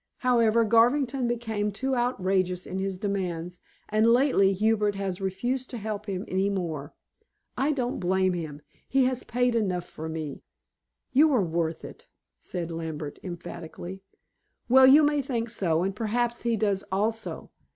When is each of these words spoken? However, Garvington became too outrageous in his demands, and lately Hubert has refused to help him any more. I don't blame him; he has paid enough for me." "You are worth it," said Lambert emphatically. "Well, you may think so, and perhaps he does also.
However, 0.25 0.63
Garvington 0.65 1.27
became 1.27 1.71
too 1.71 1.95
outrageous 1.95 2.65
in 2.65 2.79
his 2.79 2.97
demands, 2.97 3.59
and 3.87 4.07
lately 4.11 4.51
Hubert 4.51 4.95
has 4.95 5.21
refused 5.21 5.69
to 5.69 5.77
help 5.77 6.07
him 6.07 6.25
any 6.27 6.49
more. 6.49 6.95
I 7.55 7.71
don't 7.71 7.99
blame 7.99 8.33
him; 8.33 8.63
he 8.89 9.03
has 9.05 9.23
paid 9.23 9.55
enough 9.55 9.85
for 9.87 10.09
me." 10.09 10.41
"You 11.11 11.31
are 11.35 11.43
worth 11.43 11.85
it," 11.85 12.07
said 12.39 12.71
Lambert 12.71 13.19
emphatically. 13.21 14.01
"Well, 14.67 14.87
you 14.87 15.03
may 15.03 15.21
think 15.21 15.51
so, 15.51 15.83
and 15.83 15.95
perhaps 15.95 16.41
he 16.41 16.57
does 16.57 16.81
also. 16.91 17.51